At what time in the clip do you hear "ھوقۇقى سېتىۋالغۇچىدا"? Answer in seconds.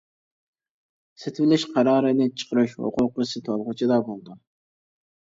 2.85-3.99